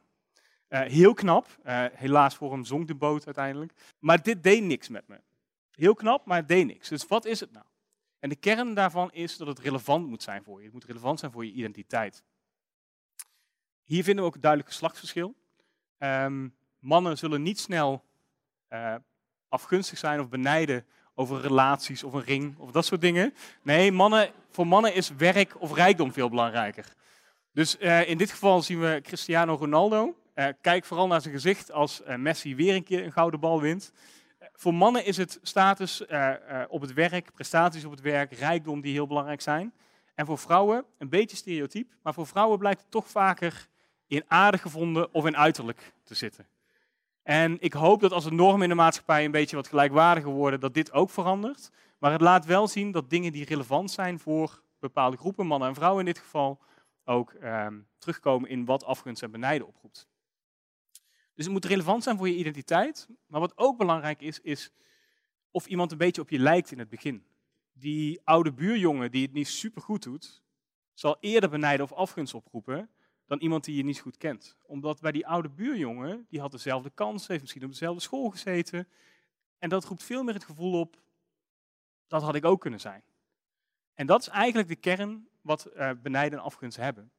Uh, 0.69 0.81
heel 0.81 1.13
knap, 1.13 1.47
uh, 1.65 1.85
helaas 1.91 2.35
voor 2.35 2.51
hem 2.51 2.65
zonk 2.65 2.87
de 2.87 2.95
boot 2.95 3.25
uiteindelijk. 3.25 3.95
Maar 3.99 4.23
dit 4.23 4.43
deed 4.43 4.63
niks 4.63 4.89
met 4.89 5.07
me. 5.07 5.21
Heel 5.71 5.93
knap, 5.93 6.25
maar 6.25 6.37
het 6.37 6.47
deed 6.47 6.65
niks. 6.65 6.89
Dus 6.89 7.07
wat 7.07 7.25
is 7.25 7.39
het 7.39 7.51
nou? 7.51 7.65
En 8.19 8.29
de 8.29 8.35
kern 8.35 8.73
daarvan 8.73 9.11
is 9.11 9.37
dat 9.37 9.47
het 9.47 9.59
relevant 9.59 10.07
moet 10.07 10.23
zijn 10.23 10.43
voor 10.43 10.57
je. 10.57 10.63
Het 10.63 10.73
moet 10.73 10.83
relevant 10.83 11.19
zijn 11.19 11.31
voor 11.31 11.45
je 11.45 11.51
identiteit. 11.51 12.23
Hier 13.85 14.03
vinden 14.03 14.23
we 14.23 14.29
ook 14.29 14.35
een 14.35 14.41
duidelijk 14.41 14.71
geslachtsverschil. 14.71 15.35
Um, 15.99 16.55
mannen 16.79 17.17
zullen 17.17 17.41
niet 17.41 17.59
snel 17.59 18.03
uh, 18.69 18.95
afgunstig 19.49 19.97
zijn 19.97 20.19
of 20.19 20.29
benijden 20.29 20.85
over 21.13 21.41
relaties 21.41 22.03
of 22.03 22.13
een 22.13 22.23
ring 22.23 22.57
of 22.57 22.71
dat 22.71 22.85
soort 22.85 23.01
dingen. 23.01 23.33
Nee, 23.61 23.91
mannen, 23.91 24.31
voor 24.49 24.67
mannen 24.67 24.93
is 24.93 25.09
werk 25.09 25.61
of 25.61 25.73
rijkdom 25.73 26.13
veel 26.13 26.29
belangrijker. 26.29 26.93
Dus 27.51 27.79
uh, 27.79 28.09
in 28.09 28.17
dit 28.17 28.31
geval 28.31 28.61
zien 28.61 28.79
we 28.79 28.99
Cristiano 29.03 29.55
Ronaldo. 29.55 30.15
Uh, 30.35 30.47
kijk 30.61 30.85
vooral 30.85 31.07
naar 31.07 31.21
zijn 31.21 31.33
gezicht 31.33 31.71
als 31.71 32.01
Messi 32.17 32.55
weer 32.55 32.75
een 32.75 32.83
keer 32.83 33.03
een 33.03 33.11
gouden 33.11 33.39
bal 33.39 33.61
wint. 33.61 33.91
voor 34.53 34.73
mannen 34.73 35.05
is 35.05 35.17
het 35.17 35.39
status 35.41 36.05
op 36.67 36.81
het 36.81 36.93
werk, 36.93 37.33
prestaties 37.33 37.85
op 37.85 37.91
het 37.91 38.01
werk, 38.01 38.31
rijkdom 38.31 38.81
die 38.81 38.93
heel 38.93 39.07
belangrijk 39.07 39.41
zijn. 39.41 39.73
En 40.15 40.25
voor 40.25 40.37
vrouwen, 40.37 40.85
een 40.97 41.09
beetje 41.09 41.37
stereotyp, 41.37 41.93
maar 42.03 42.13
voor 42.13 42.27
vrouwen 42.27 42.59
blijkt 42.59 42.81
het 42.81 42.91
toch 42.91 43.09
vaker 43.09 43.67
in 44.07 44.23
aardig 44.27 44.61
gevonden 44.61 45.13
of 45.13 45.25
in 45.25 45.37
uiterlijk 45.37 45.93
te 46.03 46.15
zitten. 46.15 46.47
En 47.23 47.57
ik 47.59 47.73
hoop 47.73 48.01
dat 48.01 48.11
als 48.11 48.23
de 48.23 48.31
normen 48.31 48.61
in 48.61 48.69
de 48.69 48.75
maatschappij 48.75 49.25
een 49.25 49.31
beetje 49.31 49.55
wat 49.55 49.67
gelijkwaardiger 49.67 50.31
worden, 50.31 50.59
dat 50.59 50.73
dit 50.73 50.91
ook 50.91 51.09
verandert. 51.09 51.71
Maar 51.97 52.11
het 52.11 52.21
laat 52.21 52.45
wel 52.45 52.67
zien 52.67 52.91
dat 52.91 53.09
dingen 53.09 53.31
die 53.31 53.45
relevant 53.45 53.91
zijn 53.91 54.19
voor 54.19 54.61
bepaalde 54.79 55.17
groepen, 55.17 55.47
mannen 55.47 55.67
en 55.67 55.75
vrouwen 55.75 55.99
in 55.99 56.13
dit 56.13 56.19
geval, 56.19 56.59
ook 57.03 57.33
ehm, 57.33 57.79
terugkomen 57.97 58.49
in 58.49 58.65
wat 58.65 58.83
afgunst 58.83 59.23
en 59.23 59.31
benijden 59.31 59.67
oproept. 59.67 60.07
Dus 61.33 61.45
het 61.45 61.53
moet 61.53 61.65
relevant 61.65 62.03
zijn 62.03 62.17
voor 62.17 62.27
je 62.27 62.35
identiteit. 62.35 63.07
Maar 63.25 63.39
wat 63.39 63.57
ook 63.57 63.77
belangrijk 63.77 64.21
is, 64.21 64.39
is 64.39 64.71
of 65.51 65.65
iemand 65.65 65.91
een 65.91 65.97
beetje 65.97 66.21
op 66.21 66.29
je 66.29 66.39
lijkt 66.39 66.71
in 66.71 66.79
het 66.79 66.89
begin. 66.89 67.25
Die 67.73 68.21
oude 68.23 68.53
buurjongen 68.53 69.11
die 69.11 69.21
het 69.21 69.33
niet 69.33 69.47
super 69.47 69.81
goed 69.81 70.03
doet, 70.03 70.43
zal 70.93 71.17
eerder 71.19 71.49
benijden 71.49 71.85
of 71.85 71.93
afgunst 71.93 72.33
oproepen 72.33 72.89
dan 73.25 73.39
iemand 73.39 73.63
die 73.63 73.75
je 73.75 73.83
niet 73.83 73.99
goed 73.99 74.17
kent. 74.17 74.57
Omdat 74.61 75.01
bij 75.01 75.11
die 75.11 75.27
oude 75.27 75.49
buurjongen, 75.49 76.25
die 76.29 76.39
had 76.39 76.51
dezelfde 76.51 76.89
kans, 76.89 77.27
heeft 77.27 77.41
misschien 77.41 77.63
op 77.63 77.69
dezelfde 77.69 78.01
school 78.01 78.29
gezeten. 78.29 78.87
En 79.57 79.69
dat 79.69 79.85
roept 79.85 80.03
veel 80.03 80.23
meer 80.23 80.33
het 80.33 80.43
gevoel 80.43 80.79
op, 80.79 81.01
dat 82.07 82.21
had 82.21 82.35
ik 82.35 82.45
ook 82.45 82.61
kunnen 82.61 82.79
zijn. 82.79 83.03
En 83.93 84.05
dat 84.05 84.21
is 84.21 84.27
eigenlijk 84.27 84.67
de 84.67 84.75
kern 84.75 85.27
wat 85.41 85.69
uh, 85.75 85.91
benijden 86.01 86.39
en 86.39 86.45
afgunst 86.45 86.77
hebben. 86.77 87.11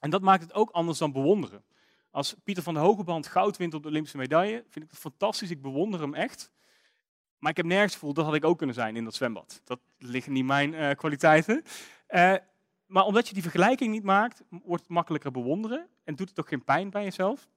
En 0.00 0.10
dat 0.10 0.22
maakt 0.22 0.42
het 0.42 0.54
ook 0.54 0.70
anders 0.70 0.98
dan 0.98 1.12
bewonderen. 1.12 1.64
Als 2.10 2.34
Pieter 2.44 2.62
van 2.62 2.74
de 2.74 2.80
Hogeband 2.80 3.26
goud 3.26 3.56
wint 3.56 3.74
op 3.74 3.82
de 3.82 3.88
Olympische 3.88 4.16
medaille, 4.16 4.64
vind 4.68 4.84
ik 4.84 4.90
het 4.90 5.00
fantastisch. 5.00 5.50
Ik 5.50 5.62
bewonder 5.62 6.00
hem 6.00 6.14
echt. 6.14 6.50
Maar 7.38 7.50
ik 7.50 7.56
heb 7.56 7.66
nergens 7.66 7.92
gevoel, 7.92 8.14
dat 8.14 8.24
had 8.24 8.34
ik 8.34 8.44
ook 8.44 8.58
kunnen 8.58 8.74
zijn 8.74 8.96
in 8.96 9.04
dat 9.04 9.14
zwembad. 9.14 9.60
Dat 9.64 9.80
liggen 9.98 10.32
niet 10.32 10.44
mijn 10.44 10.72
uh, 10.72 10.90
kwaliteiten. 10.90 11.62
Uh, 12.08 12.34
maar 12.90 13.04
omdat 13.04 13.28
je 13.28 13.34
die 13.34 13.42
vergelijking 13.42 13.92
niet 13.92 14.02
maakt, 14.02 14.42
wordt 14.48 14.82
het 14.82 14.92
makkelijker 14.92 15.30
bewonderen 15.30 15.88
en 16.04 16.14
doet 16.14 16.28
het 16.28 16.40
ook 16.40 16.48
geen 16.48 16.64
pijn 16.64 16.90
bij 16.90 17.04
jezelf. 17.04 17.48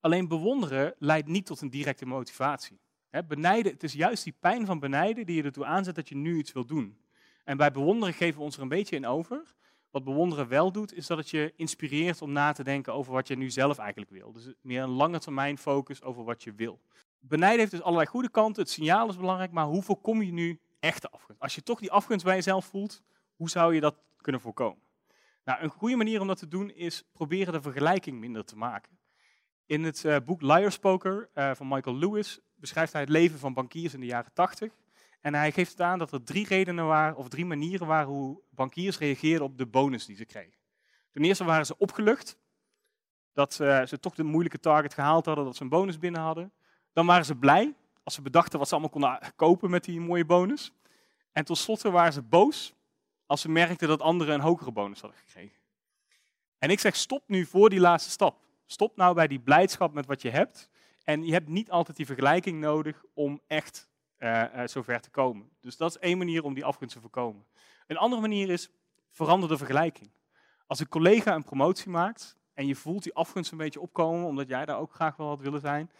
Alleen 0.00 0.28
bewonderen 0.28 0.94
leidt 0.98 1.28
niet 1.28 1.46
tot 1.46 1.60
een 1.60 1.70
directe 1.70 2.06
motivatie. 2.06 2.80
Benijden, 3.26 3.72
het 3.72 3.82
is 3.82 3.92
juist 3.92 4.24
die 4.24 4.34
pijn 4.40 4.66
van 4.66 4.78
benijden 4.78 5.26
die 5.26 5.36
je 5.36 5.42
ertoe 5.42 5.64
aanzet 5.64 5.94
dat 5.94 6.08
je 6.08 6.16
nu 6.16 6.38
iets 6.38 6.52
wil 6.52 6.66
doen. 6.66 6.98
En 7.44 7.56
bij 7.56 7.70
bewonderen 7.70 8.14
geven 8.14 8.38
we 8.38 8.44
ons 8.44 8.56
er 8.56 8.62
een 8.62 8.68
beetje 8.68 8.96
in 8.96 9.06
over. 9.06 9.54
Wat 9.90 10.04
bewonderen 10.04 10.48
wel 10.48 10.72
doet, 10.72 10.94
is 10.94 11.06
dat 11.06 11.18
het 11.18 11.30
je 11.30 11.52
inspireert 11.56 12.22
om 12.22 12.32
na 12.32 12.52
te 12.52 12.64
denken 12.64 12.94
over 12.94 13.12
wat 13.12 13.28
je 13.28 13.36
nu 13.36 13.50
zelf 13.50 13.78
eigenlijk 13.78 14.10
wil. 14.10 14.32
Dus 14.32 14.52
meer 14.60 14.82
een 14.82 14.88
lange 14.88 15.18
termijn 15.18 15.58
focus 15.58 16.02
over 16.02 16.24
wat 16.24 16.42
je 16.42 16.52
wil. 16.52 16.80
Benijden 17.18 17.58
heeft 17.58 17.70
dus 17.70 17.82
allerlei 17.82 18.08
goede 18.08 18.30
kanten. 18.30 18.62
Het 18.62 18.70
signaal 18.70 19.08
is 19.08 19.16
belangrijk, 19.16 19.52
maar 19.52 19.66
hoe 19.66 19.82
voorkom 19.82 20.22
je 20.22 20.32
nu 20.32 20.60
echte 20.80 21.10
afgunst? 21.10 21.42
Als 21.42 21.54
je 21.54 21.62
toch 21.62 21.80
die 21.80 21.92
afgunst 21.92 22.24
bij 22.24 22.34
jezelf 22.34 22.64
voelt, 22.64 23.02
hoe 23.38 23.50
zou 23.50 23.74
je 23.74 23.80
dat 23.80 23.96
kunnen 24.16 24.40
voorkomen? 24.40 24.82
Nou, 25.44 25.62
een 25.62 25.70
goede 25.70 25.96
manier 25.96 26.20
om 26.20 26.26
dat 26.26 26.38
te 26.38 26.48
doen 26.48 26.70
is 26.70 27.04
proberen 27.12 27.52
de 27.52 27.62
vergelijking 27.62 28.18
minder 28.18 28.44
te 28.44 28.56
maken. 28.56 28.98
In 29.66 29.84
het 29.84 30.04
uh, 30.04 30.16
boek 30.24 30.42
Liar's 30.42 30.78
Poker 30.78 31.30
uh, 31.34 31.54
van 31.54 31.68
Michael 31.68 31.96
Lewis 31.96 32.40
beschrijft 32.54 32.92
hij 32.92 33.00
het 33.00 33.10
leven 33.10 33.38
van 33.38 33.54
bankiers 33.54 33.94
in 33.94 34.00
de 34.00 34.06
jaren 34.06 34.32
80. 34.32 34.72
En 35.20 35.34
hij 35.34 35.52
geeft 35.52 35.80
aan 35.80 35.98
dat 35.98 36.12
er 36.12 36.22
drie 36.22 36.46
redenen 36.46 36.86
waren, 36.86 37.16
of 37.16 37.28
drie 37.28 37.44
manieren 37.44 37.86
waren 37.86 38.08
hoe 38.08 38.40
bankiers 38.50 38.98
reageerden 38.98 39.46
op 39.46 39.58
de 39.58 39.66
bonus 39.66 40.06
die 40.06 40.16
ze 40.16 40.24
kregen. 40.24 40.58
Ten 41.10 41.24
eerste 41.24 41.44
waren 41.44 41.66
ze 41.66 41.78
opgelucht, 41.78 42.38
dat 43.32 43.58
uh, 43.62 43.84
ze 43.84 44.00
toch 44.00 44.14
de 44.14 44.22
moeilijke 44.22 44.60
target 44.60 44.94
gehaald 44.94 45.26
hadden, 45.26 45.44
dat 45.44 45.56
ze 45.56 45.62
een 45.62 45.68
bonus 45.68 45.98
binnen 45.98 46.20
hadden. 46.20 46.52
Dan 46.92 47.06
waren 47.06 47.24
ze 47.24 47.34
blij, 47.34 47.74
als 48.02 48.14
ze 48.14 48.22
bedachten 48.22 48.58
wat 48.58 48.68
ze 48.68 48.74
allemaal 48.74 48.92
konden 48.92 49.32
kopen 49.36 49.70
met 49.70 49.84
die 49.84 50.00
mooie 50.00 50.24
bonus. 50.24 50.72
En 51.32 51.44
tot 51.44 51.82
waren 51.82 52.12
ze 52.12 52.22
boos, 52.22 52.74
als 53.28 53.40
ze 53.40 53.48
merkten 53.48 53.88
dat 53.88 54.00
anderen 54.00 54.34
een 54.34 54.40
hogere 54.40 54.72
bonus 54.72 55.00
hadden 55.00 55.18
gekregen. 55.18 55.58
En 56.58 56.70
ik 56.70 56.80
zeg, 56.80 56.96
stop 56.96 57.22
nu 57.26 57.46
voor 57.46 57.70
die 57.70 57.80
laatste 57.80 58.10
stap. 58.10 58.40
Stop 58.66 58.96
nou 58.96 59.14
bij 59.14 59.26
die 59.26 59.40
blijdschap 59.40 59.92
met 59.92 60.06
wat 60.06 60.22
je 60.22 60.30
hebt. 60.30 60.70
En 61.04 61.24
je 61.24 61.32
hebt 61.32 61.48
niet 61.48 61.70
altijd 61.70 61.96
die 61.96 62.06
vergelijking 62.06 62.60
nodig 62.60 63.04
om 63.14 63.40
echt 63.46 63.88
uh, 64.18 64.44
uh, 64.54 64.66
zover 64.66 65.00
te 65.00 65.10
komen. 65.10 65.50
Dus 65.60 65.76
dat 65.76 65.90
is 65.90 65.98
één 65.98 66.18
manier 66.18 66.44
om 66.44 66.54
die 66.54 66.64
afgunst 66.64 66.94
te 66.94 67.00
voorkomen. 67.00 67.46
Een 67.86 67.96
andere 67.96 68.20
manier 68.20 68.50
is, 68.50 68.70
verander 69.10 69.48
de 69.48 69.56
vergelijking. 69.56 70.10
Als 70.66 70.80
een 70.80 70.88
collega 70.88 71.34
een 71.34 71.44
promotie 71.44 71.90
maakt 71.90 72.36
en 72.54 72.66
je 72.66 72.74
voelt 72.74 73.02
die 73.02 73.14
afgunst 73.14 73.52
een 73.52 73.58
beetje 73.58 73.80
opkomen, 73.80 74.26
omdat 74.26 74.48
jij 74.48 74.64
daar 74.64 74.78
ook 74.78 74.94
graag 74.94 75.16
wel 75.16 75.28
had 75.28 75.40
willen 75.40 75.60
zijn, 75.60 75.90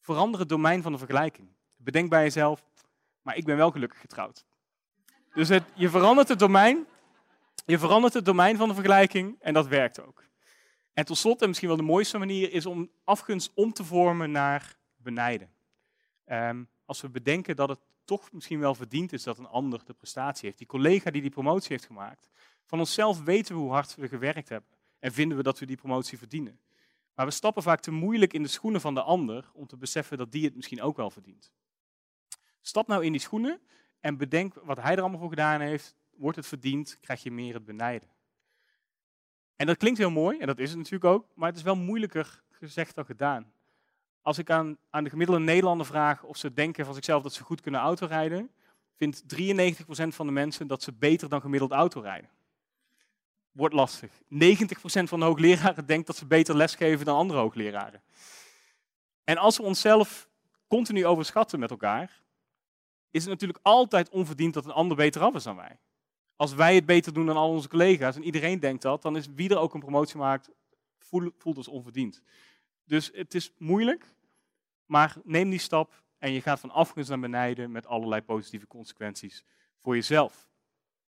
verander 0.00 0.40
het 0.40 0.48
domein 0.48 0.82
van 0.82 0.92
de 0.92 0.98
vergelijking. 0.98 1.48
Bedenk 1.76 2.10
bij 2.10 2.22
jezelf, 2.22 2.64
maar 3.22 3.36
ik 3.36 3.44
ben 3.44 3.56
wel 3.56 3.70
gelukkig 3.70 4.00
getrouwd. 4.00 4.46
Dus 5.38 5.60
je 5.74 5.88
verandert 5.88 6.28
het 6.28 6.38
domein. 6.38 6.86
Je 7.66 7.78
verandert 7.78 8.14
het 8.14 8.24
domein 8.24 8.56
van 8.56 8.68
de 8.68 8.74
vergelijking 8.74 9.36
en 9.40 9.54
dat 9.54 9.66
werkt 9.66 10.06
ook. 10.06 10.24
En 10.92 11.04
tot 11.04 11.18
slot, 11.18 11.42
en 11.42 11.48
misschien 11.48 11.68
wel 11.68 11.76
de 11.76 11.82
mooiste 11.82 12.18
manier, 12.18 12.52
is 12.52 12.66
om 12.66 12.90
afgunst 13.04 13.50
om 13.54 13.72
te 13.72 13.84
vormen 13.84 14.30
naar 14.30 14.76
benijden. 14.96 15.50
Um, 16.26 16.68
als 16.84 17.00
we 17.00 17.08
bedenken 17.08 17.56
dat 17.56 17.68
het 17.68 17.78
toch 18.04 18.32
misschien 18.32 18.60
wel 18.60 18.74
verdiend 18.74 19.12
is 19.12 19.22
dat 19.22 19.38
een 19.38 19.46
ander 19.46 19.84
de 19.84 19.92
prestatie 19.92 20.46
heeft. 20.46 20.58
Die 20.58 20.66
collega 20.66 21.10
die 21.10 21.22
die 21.22 21.30
promotie 21.30 21.68
heeft 21.68 21.86
gemaakt. 21.86 22.28
Van 22.64 22.78
onszelf 22.78 23.22
weten 23.22 23.54
we 23.54 23.60
hoe 23.60 23.72
hard 23.72 23.94
we 23.94 24.08
gewerkt 24.08 24.48
hebben. 24.48 24.70
En 24.98 25.12
vinden 25.12 25.36
we 25.36 25.42
dat 25.42 25.58
we 25.58 25.66
die 25.66 25.76
promotie 25.76 26.18
verdienen. 26.18 26.60
Maar 27.14 27.26
we 27.26 27.32
stappen 27.32 27.62
vaak 27.62 27.80
te 27.80 27.90
moeilijk 27.90 28.32
in 28.32 28.42
de 28.42 28.48
schoenen 28.48 28.80
van 28.80 28.94
de 28.94 29.02
ander 29.02 29.50
om 29.52 29.66
te 29.66 29.76
beseffen 29.76 30.18
dat 30.18 30.32
die 30.32 30.44
het 30.44 30.54
misschien 30.54 30.82
ook 30.82 30.96
wel 30.96 31.10
verdient. 31.10 31.52
Stap 32.60 32.86
nou 32.86 33.04
in 33.04 33.12
die 33.12 33.20
schoenen 33.20 33.60
en 34.00 34.16
bedenk 34.16 34.54
wat 34.54 34.80
hij 34.80 34.94
er 34.94 35.00
allemaal 35.00 35.20
voor 35.20 35.28
gedaan 35.28 35.60
heeft. 35.60 35.96
Wordt 36.16 36.36
het 36.36 36.46
verdiend, 36.46 36.98
krijg 37.00 37.22
je 37.22 37.30
meer 37.30 37.54
het 37.54 37.64
benijden. 37.64 38.08
En 39.56 39.66
dat 39.66 39.76
klinkt 39.76 39.98
heel 39.98 40.10
mooi, 40.10 40.38
en 40.38 40.46
dat 40.46 40.58
is 40.58 40.68
het 40.68 40.78
natuurlijk 40.78 41.04
ook, 41.04 41.26
maar 41.34 41.48
het 41.48 41.56
is 41.56 41.62
wel 41.62 41.76
moeilijker 41.76 42.42
gezegd 42.50 42.94
dan 42.94 43.04
gedaan. 43.04 43.52
Als 44.22 44.38
ik 44.38 44.50
aan, 44.50 44.76
aan 44.90 45.04
de 45.04 45.10
gemiddelde 45.10 45.42
Nederlander 45.42 45.86
vraag 45.86 46.22
of 46.22 46.36
ze 46.36 46.52
denken 46.52 46.84
van 46.84 46.94
zichzelf 46.94 47.22
dat 47.22 47.32
ze 47.32 47.42
goed 47.42 47.60
kunnen 47.60 47.80
autorijden, 47.80 48.50
vindt 48.96 49.22
93% 49.22 50.08
van 50.08 50.26
de 50.26 50.32
mensen 50.32 50.66
dat 50.66 50.82
ze 50.82 50.92
beter 50.92 51.28
dan 51.28 51.40
gemiddeld 51.40 51.70
autorijden. 51.70 52.30
Wordt 53.52 53.74
lastig. 53.74 54.10
90% 54.12 54.16
van 54.80 55.18
de 55.18 55.24
hoogleraren 55.24 55.86
denkt 55.86 56.06
dat 56.06 56.16
ze 56.16 56.26
beter 56.26 56.56
lesgeven 56.56 57.04
dan 57.04 57.16
andere 57.16 57.38
hoogleraren. 57.38 58.02
En 59.24 59.36
als 59.36 59.56
we 59.56 59.62
onszelf 59.62 60.28
continu 60.68 61.06
overschatten 61.06 61.58
met 61.58 61.70
elkaar, 61.70 62.22
is 63.10 63.22
het 63.22 63.30
natuurlijk 63.30 63.58
altijd 63.62 64.08
onverdiend 64.08 64.54
dat 64.54 64.64
een 64.64 64.70
ander 64.70 64.96
beter 64.96 65.22
af 65.22 65.34
is 65.34 65.42
dan 65.42 65.56
wij. 65.56 65.78
Als 66.36 66.54
wij 66.54 66.74
het 66.74 66.86
beter 66.86 67.12
doen 67.12 67.26
dan 67.26 67.36
al 67.36 67.50
onze 67.50 67.68
collega's 67.68 68.16
en 68.16 68.24
iedereen 68.24 68.60
denkt 68.60 68.82
dat, 68.82 69.02
dan 69.02 69.16
is 69.16 69.26
wie 69.34 69.50
er 69.50 69.58
ook 69.58 69.74
een 69.74 69.80
promotie 69.80 70.18
maakt, 70.18 70.50
voelt 70.98 71.56
ons 71.56 71.68
onverdiend. 71.68 72.22
Dus 72.84 73.10
het 73.14 73.34
is 73.34 73.52
moeilijk, 73.58 74.14
maar 74.86 75.16
neem 75.24 75.50
die 75.50 75.58
stap 75.58 76.02
en 76.18 76.32
je 76.32 76.40
gaat 76.40 76.60
van 76.60 76.70
afgunst 76.70 77.08
naar 77.08 77.20
benijden 77.20 77.70
met 77.70 77.86
allerlei 77.86 78.22
positieve 78.22 78.66
consequenties 78.66 79.44
voor 79.78 79.94
jezelf. 79.94 80.48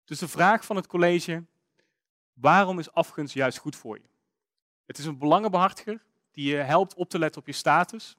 Dus 0.05 0.19
de 0.19 0.27
vraag 0.27 0.65
van 0.65 0.75
het 0.75 0.87
college, 0.87 1.43
waarom 2.33 2.79
is 2.79 2.91
afgunst 2.91 3.33
juist 3.33 3.57
goed 3.57 3.75
voor 3.75 3.97
je? 3.97 4.09
Het 4.85 4.97
is 4.97 5.05
een 5.05 5.17
belangenbehartiger 5.17 6.03
die 6.31 6.49
je 6.49 6.55
helpt 6.55 6.93
op 6.93 7.09
te 7.09 7.19
letten 7.19 7.41
op 7.41 7.47
je 7.47 7.53
status. 7.53 8.17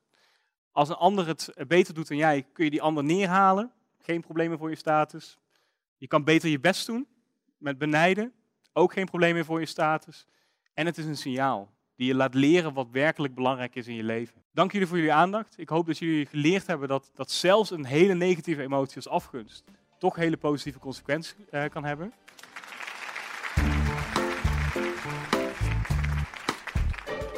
Als 0.73 0.89
een 0.89 0.95
ander 0.95 1.27
het 1.27 1.55
beter 1.69 1.95
doet 1.95 2.09
dan 2.09 2.17
jij, 2.17 2.47
kun 2.53 2.65
je 2.65 2.71
die 2.71 2.83
ander 2.83 3.05
neerhalen. 3.05 3.73
Geen 3.99 4.21
problemen 4.21 4.59
voor 4.59 4.71
je 4.71 4.77
status. 4.77 5.39
Je 5.97 6.07
kan 6.07 6.25
beter 6.25 6.49
je 6.49 6.61
best 6.61 6.87
doen 6.87 7.07
met 7.59 7.79
benijden. 7.79 8.33
Ook 8.73 8.93
geen 8.93 9.07
problemen 9.07 9.45
voor 9.45 9.61
je 9.61 9.67
status. 9.67 10.27
En 10.75 10.87
het 10.87 10.99
is 10.99 11.05
een 11.05 11.17
signaal 11.17 11.71
die 11.97 12.07
je 12.07 12.15
laat 12.15 12.35
leren 12.35 12.73
wat 12.73 12.89
werkelijk 12.91 13.35
belangrijk 13.35 13.75
is 13.75 13.87
in 13.87 13.95
je 13.95 14.05
leven. 14.05 14.43
Dank 14.53 14.73
jullie 14.73 14.87
voor 14.87 14.97
jullie 14.97 15.13
aandacht. 15.13 15.55
Ik 15.59 15.69
hoop 15.69 15.87
dat 15.87 15.99
jullie 15.99 16.27
geleerd 16.27 16.67
hebben 16.67 16.89
dat, 16.89 17.11
dat 17.15 17.31
zelfs 17.31 17.71
een 17.71 17.85
hele 17.85 18.15
negatieve 18.15 18.63
emotie 18.63 18.97
als 18.97 19.09
afgunst 19.09 19.65
toch 20.01 20.17
hele 20.17 20.37
positieve 20.37 20.79
consequenties 20.79 21.35
uh, 21.51 21.65
kan 21.65 21.85
hebben. 21.85 22.13